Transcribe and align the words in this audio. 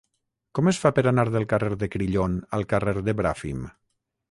Com 0.59 0.69
es 0.71 0.79
fa 0.83 0.91
per 0.99 1.03
anar 1.11 1.25
del 1.35 1.45
carrer 1.51 1.77
de 1.85 1.91
Crillon 1.97 2.41
al 2.59 2.67
carrer 2.75 2.97
de 3.11 3.17
Bràfim? 3.23 3.65